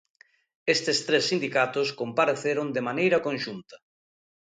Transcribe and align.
Estes 0.75 0.97
tres 1.07 1.23
sindicatos 1.31 1.87
compareceron 2.01 2.67
de 2.75 2.85
maneira 2.87 3.17
conxunta. 3.27 3.75